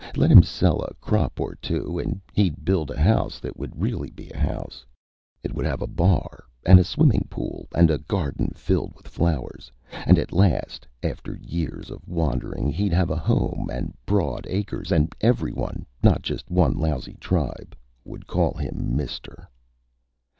Let 0.15 0.31
him 0.31 0.41
sell 0.41 0.81
a 0.81 0.95
crop 0.95 1.39
or 1.39 1.53
two 1.53 1.99
and 1.99 2.19
he'd 2.33 2.65
build 2.65 2.89
a 2.89 2.99
house 2.99 3.39
that 3.39 3.55
would 3.59 3.79
really 3.79 4.09
be 4.09 4.31
a 4.31 4.39
house. 4.39 4.83
It 5.43 5.53
would 5.53 5.67
have 5.67 5.79
a 5.83 5.85
bar 5.85 6.45
and 6.65 6.83
swimming 6.83 7.27
pool 7.29 7.67
and 7.75 7.91
a 7.91 7.99
garden 7.99 8.47
filled 8.55 8.95
with 8.95 9.07
flowers, 9.07 9.71
and 9.91 10.17
at 10.17 10.31
last, 10.33 10.87
after 11.03 11.35
years 11.39 11.91
of 11.91 12.01
wandering, 12.07 12.71
he'd 12.71 12.93
have 12.93 13.11
a 13.11 13.15
home 13.15 13.69
and 13.71 13.93
broad 14.03 14.47
acres 14.49 14.91
and 14.91 15.15
everyone, 15.21 15.85
not 16.01 16.23
just 16.23 16.49
one 16.49 16.79
lousy 16.79 17.13
tribe, 17.19 17.77
would 18.03 18.25
call 18.25 18.53
him 18.55 18.95
mister. 18.95 19.47